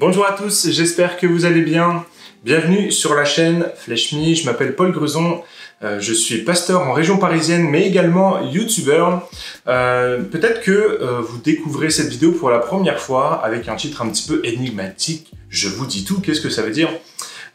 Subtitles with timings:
[0.00, 2.06] Bonjour à tous, j'espère que vous allez bien.
[2.42, 5.42] Bienvenue sur la chaîne Flèche je m'appelle Paul Grezon,
[5.82, 9.28] euh, je suis pasteur en région parisienne mais également youtubeur.
[9.68, 14.00] Euh, peut-être que euh, vous découvrez cette vidéo pour la première fois avec un titre
[14.00, 15.32] un petit peu énigmatique.
[15.50, 16.88] Je vous dis tout, qu'est-ce que ça veut dire?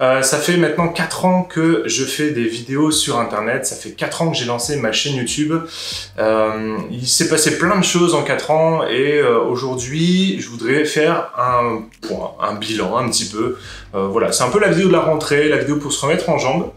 [0.01, 3.91] Euh, ça fait maintenant 4 ans que je fais des vidéos sur internet, ça fait
[3.91, 5.53] 4 ans que j'ai lancé ma chaîne YouTube.
[6.19, 10.85] Euh, il s'est passé plein de choses en 4 ans et euh, aujourd'hui je voudrais
[10.85, 13.57] faire un point, un bilan un petit peu.
[13.93, 16.37] voilà, c'est un peu la vidéo de la rentrée, la vidéo pour se remettre en
[16.37, 16.69] jambes.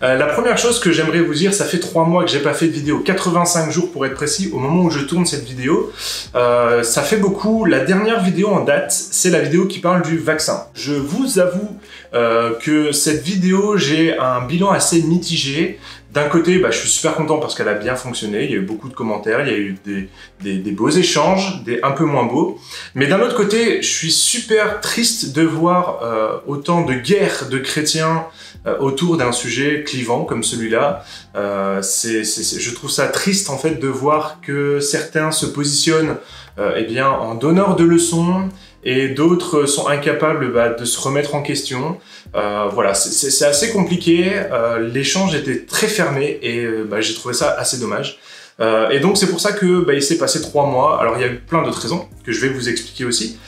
[0.00, 2.66] la première chose que j'aimerais vous dire, ça fait 3 mois que j'ai pas fait
[2.66, 5.92] de vidéo, 85 jours pour être précis, au moment où je tourne cette vidéo.
[6.32, 7.66] ça fait beaucoup.
[7.66, 10.64] La dernière vidéo en date, c'est la vidéo qui parle du vaccin.
[10.74, 11.76] Je vous avoue
[12.12, 15.78] que cette vidéo, j'ai un bilan assez mitigé.
[16.12, 18.58] D'un côté, bah, je suis super content parce qu'elle a bien fonctionné, il y a
[18.58, 22.04] eu beaucoup de commentaires, il y a eu des, des, beaux échanges, des un peu
[22.04, 22.58] moins beaux.
[22.94, 27.56] Mais d'un autre côté, je suis super triste de voir euh, autant de guerres de
[27.56, 28.26] chrétiens
[28.66, 31.02] euh, autour d'un sujet clivant comme celui-là.
[31.34, 36.16] Euh, je trouve ça triste en fait de voir que certains se positionnent
[36.76, 38.50] eh bien, en donneurs de leçons
[38.84, 41.98] et d'autres sont incapables bah, de se remettre en question.
[42.34, 44.32] Euh, voilà, c'est assez compliqué.
[44.34, 48.18] Euh, L'échange était très fermé et euh, bah, j'ai trouvé ça assez dommage.
[48.60, 51.00] Euh, et donc c'est pour ça que bah, il s'est passé trois mois.
[51.00, 53.38] Alors il y a eu plein d'autres raisons que je vais vous expliquer aussi.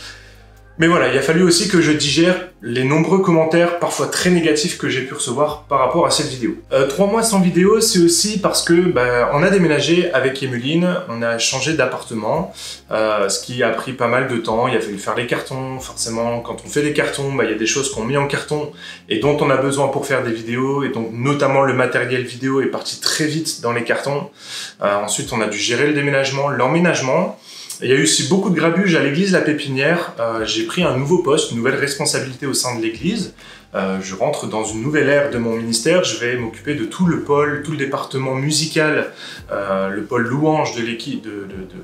[0.78, 4.76] Mais voilà, il a fallu aussi que je digère les nombreux commentaires, parfois très négatifs,
[4.76, 6.56] que j'ai pu recevoir par rapport à cette vidéo.
[6.72, 10.96] Euh, trois mois sans vidéo, c'est aussi parce que bah, on a déménagé avec Emeline,
[11.08, 12.52] on a changé d'appartement,
[12.90, 14.66] euh, ce qui a pris pas mal de temps.
[14.66, 16.40] Il a fallu faire les cartons, forcément.
[16.40, 18.72] Quand on fait des cartons, bah, il y a des choses qu'on met en carton
[19.08, 22.62] et dont on a besoin pour faire des vidéos, et donc notamment le matériel vidéo
[22.62, 24.30] est parti très vite dans les cartons.
[24.82, 27.38] Euh, ensuite, on a dû gérer le déménagement, l'emménagement.
[27.82, 30.14] Il y a eu aussi beaucoup de grabuge à l'église La Pépinière.
[30.20, 33.34] Euh, j'ai pris un nouveau poste, une nouvelle responsabilité au sein de l'église.
[33.74, 36.04] Euh, je rentre dans une nouvelle ère de mon ministère.
[36.04, 39.12] Je vais m'occuper de tout le pôle, tout le département musical,
[39.50, 40.82] euh, le pôle louange de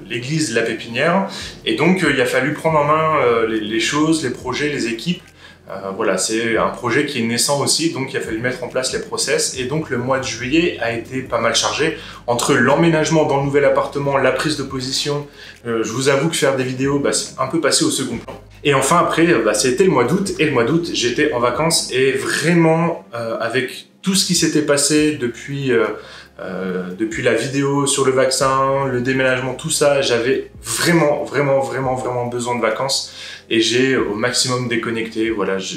[0.08, 1.28] l'église La Pépinière.
[1.64, 5.22] Et donc, il a fallu prendre en main les, choses, les projets, les équipes
[5.70, 8.69] euh, voilà, c'est un projet qui est naissant aussi, donc il a fallu mettre en
[8.69, 9.56] place les process.
[9.56, 13.44] Et donc le mois de juillet a été pas mal chargé entre l'emménagement dans le
[13.44, 15.28] nouvel appartement, la prise de position.
[15.66, 18.16] Euh, je vous avoue que faire des vidéos, bah, c'est un peu passé au second
[18.16, 18.34] plan.
[18.64, 20.32] Et enfin après, euh, bah, c'était le mois d'août.
[20.41, 25.16] Et le mois d'août, j'étais en vacances et vraiment avec tout ce qui s'était passé
[25.20, 25.72] depuis
[26.98, 32.26] depuis la vidéo sur le vaccin, le déménagement, tout ça, j'avais vraiment, vraiment, vraiment, vraiment
[32.26, 33.12] besoin de vacances
[33.50, 35.30] et j'ai au maximum déconnecté.
[35.30, 35.76] Voilà, je,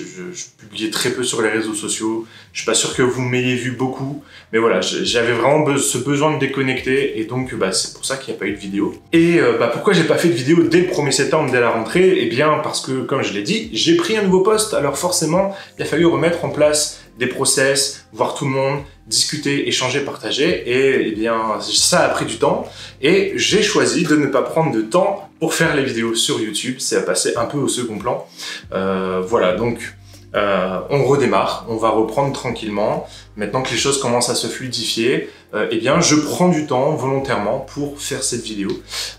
[0.59, 2.25] publiais très peu sur les réseaux sociaux.
[2.53, 6.35] Je suis pas sûr que vous m'ayez vu beaucoup, mais voilà, j'avais vraiment ce besoin
[6.35, 8.93] de déconnecter et donc bah, c'est pour ça qu'il n'y a pas eu de vidéo.
[9.11, 11.71] Et euh, bah, pourquoi j'ai pas fait de vidéo dès le 1er septembre, dès la
[11.71, 12.19] rentrée?
[12.19, 15.55] Eh bien parce que, comme je l'ai dit, j'ai pris un nouveau poste, alors forcément,
[15.77, 20.63] il a fallu remettre en place des process, voir tout le monde, discuter, échanger, partager.
[20.65, 22.67] Et, eh bien, ça a pris du temps.
[23.01, 26.75] Et j'ai choisi de ne pas prendre de temps pour faire les vidéos sur YouTube.
[26.79, 28.27] C'est à passer un peu au second plan.
[28.73, 29.95] Euh, voilà, donc
[30.35, 33.07] euh, on redémarre, on va reprendre tranquillement.
[33.35, 36.91] Maintenant que les choses commencent à se fluidifier, euh, eh bien, je prends du temps
[36.95, 38.69] volontairement pour faire cette vidéo.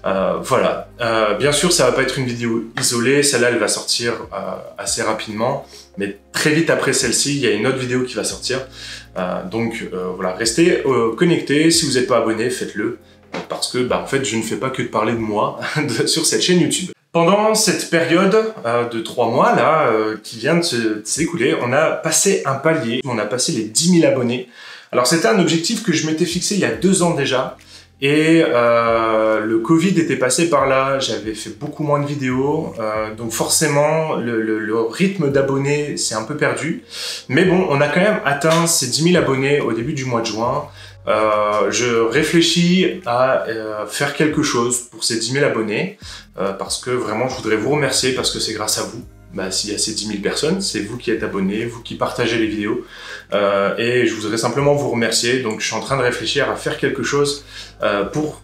[0.04, 0.88] Euh, voilà.
[1.00, 3.22] Euh, bien sûr, ça va pas être une vidéo isolée.
[3.22, 4.14] Celle-là, elle va sortir
[4.78, 5.66] assez rapidement,
[5.96, 8.66] mais très vite après celle-ci, il y a une autre vidéo qui va sortir.
[9.50, 9.84] donc
[10.16, 10.82] voilà, restez
[11.16, 11.70] connectés.
[11.70, 12.98] Si vous n'êtes pas abonné, faites-le
[13.48, 15.58] parce que, bah, en fait, je ne fais pas que de parler de moi
[16.06, 16.93] sur cette chaîne YouTube.
[17.14, 18.36] Pendant cette période
[18.66, 23.02] euh, de trois mois là, euh, qui vient de s'écouler, on a passé un palier,
[23.04, 24.48] on a passé les 10 000 abonnés.
[24.90, 27.56] Alors c'était un objectif que je m'étais fixé il y a deux ans déjà,
[28.00, 33.14] et euh, le Covid était passé par là, j'avais fait beaucoup moins de vidéos, euh,
[33.14, 36.82] donc forcément le, le, le rythme d'abonnés s'est un peu perdu.
[37.28, 40.20] Mais bon, on a quand même atteint ces 10 000 abonnés au début du mois
[40.20, 40.64] de juin.
[41.06, 45.98] Euh, je réfléchis à euh, faire quelque chose pour ces 10 000 abonnés
[46.38, 49.04] euh, parce que vraiment je voudrais vous remercier parce que c'est grâce à vous.
[49.34, 51.96] Bah, s'il y a ces 10 000 personnes, c'est vous qui êtes abonnés, vous qui
[51.96, 52.86] partagez les vidéos
[53.32, 55.42] euh, et je voudrais simplement vous remercier.
[55.42, 57.44] Donc je suis en train de réfléchir à faire quelque chose
[57.82, 58.42] euh, pour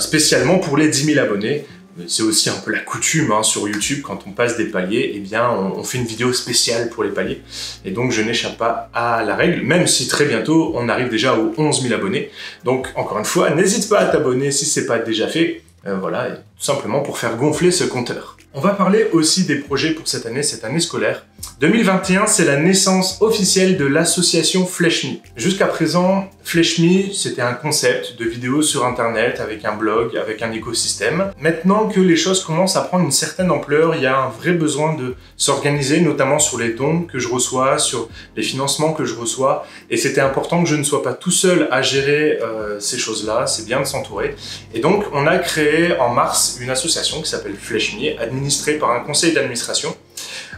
[0.00, 1.64] spécialement pour les 10 000 abonnés
[2.06, 5.20] c'est aussi un peu la coutume hein, sur YouTube, quand on passe des paliers, eh
[5.20, 7.42] bien on, fait une vidéo spéciale pour les paliers.
[7.84, 11.36] Et donc je n'échappe pas à la règle, même si très bientôt on arrive déjà
[11.36, 12.30] aux 11 000 abonnés.
[12.64, 15.62] Donc encore une fois, n'hésite pas à t'abonner si c'est pas déjà fait.
[15.86, 18.36] Euh, voilà, tout simplement pour faire gonfler ce compteur.
[18.54, 21.24] On va parler aussi des projets pour cette année, cette année scolaire.
[21.62, 25.18] 2021, c'est la naissance officielle de l'association FleshMe.
[25.36, 30.50] Jusqu'à présent, FleshMe, c'était un concept de vidéo sur Internet avec un blog, avec un
[30.50, 31.30] écosystème.
[31.38, 34.54] Maintenant que les choses commencent à prendre une certaine ampleur, il y a un vrai
[34.54, 39.14] besoin de s'organiser, notamment sur les dons que je reçois, sur les financements que je
[39.14, 39.64] reçois.
[39.88, 43.46] Et c'était important que je ne sois pas tout seul à gérer euh, ces choses-là.
[43.46, 44.34] C'est bien de s'entourer.
[44.74, 49.00] Et donc, on a créé en mars une association qui s'appelle FleshMe, administrée par un
[49.00, 49.94] conseil d'administration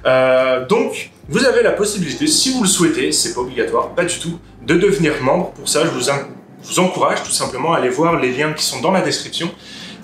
[0.06, 4.18] euh, donc, vous avez la possibilité, si vous le souhaitez, c'est pas obligatoire, pas du
[4.18, 5.50] tout, de devenir membre.
[5.52, 8.90] Pour ça, je vous, encourage tout simplement à aller voir les liens qui sont dans
[8.90, 9.50] la description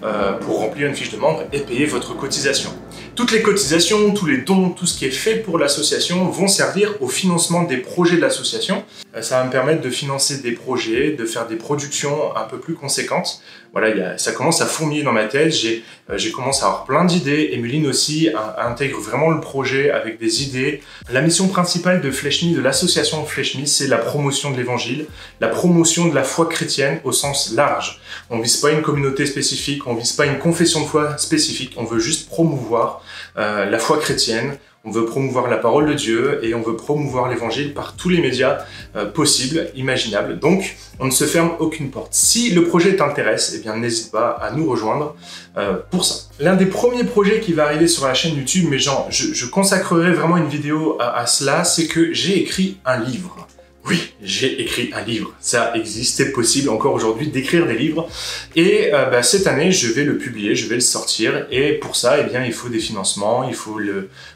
[0.02, 2.70] euh, pour remplir une fiche de membre et payer votre cotisation.
[3.16, 6.94] Toutes les cotisations, tous les dons, tout ce qui est fait pour l'association vont servir
[7.00, 8.84] au financement des projets de l'association.
[9.16, 12.58] Euh, ça va me permettre de financer des projets, de faire des productions un peu
[12.58, 13.42] plus conséquentes.
[13.72, 15.52] Voilà, ça commence à fourmiller dans ma tête.
[15.52, 17.50] J'ai euh, commencé à avoir plein d'idées.
[17.52, 20.82] Emeline aussi intègre vraiment le projet avec des idées.
[21.10, 25.06] La mission principale de FleshMe, de l'association FleshMe, c'est la promotion de l'évangile,
[25.40, 28.00] la promotion de la foi chrétienne au sens large.
[28.28, 31.84] On vise pas une communauté spécifique, on vise pas une confession de foi spécifique, on
[31.84, 33.02] veut juste promouvoir
[33.36, 37.28] euh, la foi chrétienne, on veut promouvoir la parole de Dieu et on veut promouvoir
[37.28, 38.64] l'évangile par tous les médias
[38.96, 40.38] euh, possibles, imaginables.
[40.38, 42.14] Donc, on ne se ferme aucune porte.
[42.14, 45.16] Si le projet t'intéresse, eh bien, n'hésite pas à nous rejoindre
[45.58, 46.30] euh, pour ça.
[46.38, 50.12] L'un des premiers projets qui va arriver sur la chaîne YouTube, mais genre, je, consacrerai
[50.12, 53.46] vraiment une vidéo à cela, c'est que j'ai écrit un livre.
[53.86, 55.32] Oui, j'ai écrit un livre.
[55.40, 58.08] Ça existe, c'est possible encore aujourd'hui d'écrire des livres.
[58.54, 61.46] Et euh, bah, cette année, je vais le publier, je vais le sortir.
[61.50, 63.80] Et pour ça, eh bien, il faut des financements, il faut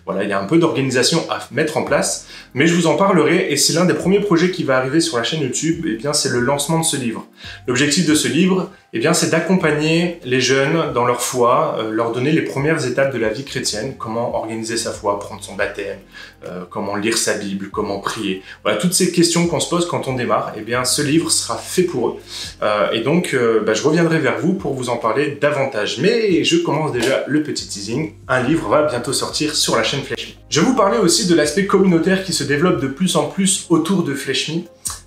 [0.07, 2.27] voilà, il y a un peu d'organisation à mettre en place.
[2.55, 3.53] Mais je vous en parlerai.
[3.53, 5.85] Et c'est l'un des premiers projets qui va arriver sur la chaîne YouTube.
[5.87, 7.27] Eh bien, c'est le lancement de ce livre.
[7.67, 12.13] L'objectif de ce livre, eh bien, c'est d'accompagner les jeunes dans leur foi, euh, leur
[12.13, 15.99] donner les premières étapes de la vie chrétienne, comment organiser sa foi, prendre son baptême,
[16.47, 18.43] euh, comment lire sa Bible, comment prier.
[18.63, 21.57] Voilà, toutes ces questions qu'on se pose quand on démarre, eh bien, ce livre sera
[21.57, 22.17] fait pour eux.
[22.63, 23.37] Euh, et donc,
[23.67, 25.99] bah, je reviendrai vers vous pour vous en parler davantage.
[25.99, 28.13] Mais je commence déjà le petit teasing.
[28.29, 30.35] Un livre va bientôt sortir sur la chaîne FleshMe.
[30.49, 34.05] Je vous parler aussi de l'aspect communautaire qui se développe de plus en plus autour
[34.05, 34.63] de FleshMe.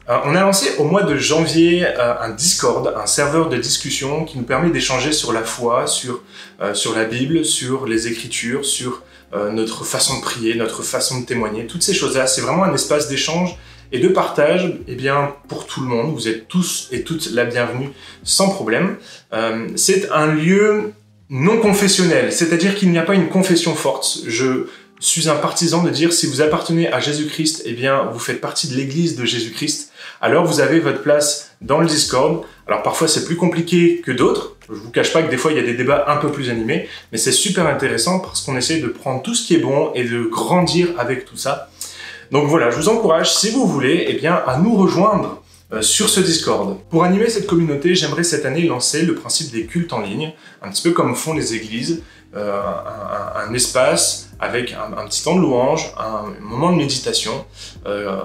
[0.09, 4.23] Euh, on a lancé au mois de janvier euh, un Discord, un serveur de discussion
[4.23, 6.21] qui nous permet d'échanger sur la foi, sur,
[6.61, 9.03] euh, sur la Bible, sur les Écritures, sur
[9.51, 12.27] notre façon de prier, notre façon de témoigner, toutes ces choses-là.
[12.27, 13.57] C'est vraiment un espace d'échange
[13.91, 16.13] et de partage eh bien, pour tout le monde.
[16.13, 17.89] Vous êtes tous et toutes la bienvenue
[18.23, 18.97] sans problème.
[19.75, 20.93] c'est un lieu
[21.29, 24.19] non confessionnel, c'est-à-dire qu'il n'y a pas une confession forte.
[24.27, 24.67] Je
[24.99, 28.67] suis un partisan de dire si vous appartenez à Jésus-Christ, eh bien, vous faites partie
[28.67, 29.91] de l'église de Jésus-Christ
[30.21, 32.43] alors vous avez votre place dans le Discord.
[32.67, 34.55] Alors parfois c'est plus compliqué que d'autres.
[34.69, 36.49] Je vous cache pas que des fois il y a des débats un peu plus
[36.49, 39.91] animés, mais c'est super intéressant parce qu'on essaie de prendre tout ce qui est bon
[39.93, 41.69] et de grandir avec tout ça.
[42.31, 45.41] Donc voilà, je vous encourage, si vous voulez, eh bien, à nous rejoindre
[45.73, 46.77] euh, sur ce Discord.
[46.89, 50.69] Pour animer cette communauté, j'aimerais cette année lancer le principe des cultes en ligne, un
[50.69, 52.03] petit peu comme font les églises,
[52.35, 52.61] euh,
[53.35, 57.45] un, espace avec un, petit temps de louange, un moment de méditation,
[57.85, 58.17] euh,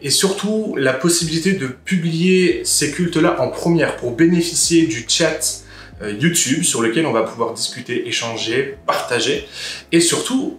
[0.00, 5.64] et surtout la possibilité de publier ces cultes-là en première pour bénéficier du chat
[6.02, 9.48] YouTube sur lequel on va pouvoir discuter, échanger, partager
[9.90, 10.58] et surtout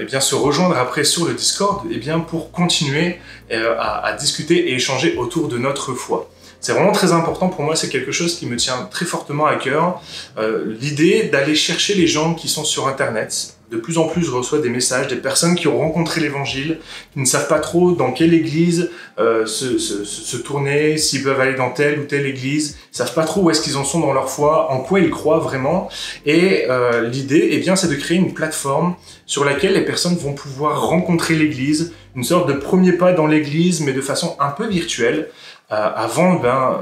[0.00, 3.18] eh bien, se rejoindre après sur le Discord eh bien, pour continuer
[3.52, 6.28] à, à, discuter et échanger autour de notre foi.
[6.60, 9.56] C'est vraiment très important pour moi, c'est quelque chose qui me tient très fortement à
[9.56, 10.02] cœur.
[10.36, 13.54] Euh, L'idée d'aller chercher les gens qui sont sur Internet.
[13.70, 16.78] De plus en plus, je reçois des messages des personnes qui ont rencontré l'Évangile,
[17.12, 21.40] qui ne savent pas trop dans quelle église euh, se, se, se, tourner, s'ils peuvent
[21.40, 24.00] aller dans telle ou telle église, ils savent pas trop où est-ce qu'ils en sont
[24.00, 25.88] dans leur foi, en quoi ils croient vraiment.
[26.26, 28.96] Et euh, l'idée, eh bien, c'est de créer une plateforme
[29.26, 33.80] sur laquelle les personnes vont pouvoir rencontrer l'Église, une sorte de premier pas dans l'Église,
[33.82, 35.28] mais de façon un peu virtuelle.
[35.72, 36.80] Euh, avant ben,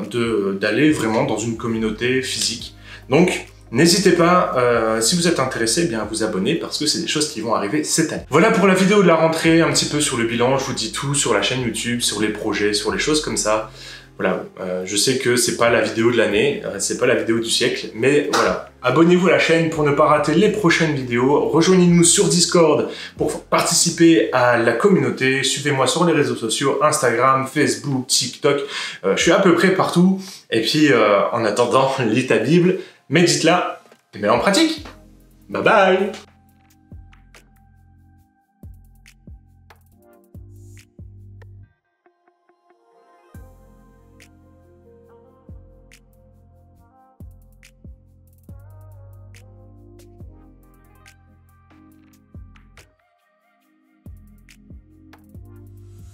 [0.58, 2.74] d'aller vraiment dans une communauté physique.
[3.10, 6.86] Donc, N'hésitez pas, euh, si vous êtes intéressé, eh bien à vous abonner parce que
[6.86, 8.24] c'est des choses qui vont arriver cette année.
[8.30, 10.58] Voilà pour la vidéo de la rentrée, un petit peu sur le bilan.
[10.58, 13.36] Je vous dis tout sur la chaîne YouTube, sur les projets, sur les choses comme
[13.36, 13.70] ça.
[14.18, 17.14] Voilà, euh, je sais que c'est pas la vidéo de l'année, euh, c'est pas la
[17.14, 18.70] vidéo du siècle, mais voilà.
[18.82, 21.48] Abonnez-vous à la chaîne pour ne pas rater les prochaines vidéos.
[21.50, 25.44] Rejoignez-nous sur Discord pour participer à la communauté.
[25.44, 28.60] Suivez-moi sur les réseaux sociaux, Instagram, Facebook, TikTok.
[29.04, 30.20] Euh, je suis à peu près partout.
[30.50, 30.88] Et puis,
[31.32, 33.80] en attendant, lis ta Bible, médite-la
[34.14, 34.86] et mets-la en pratique.
[35.48, 36.12] Bye bye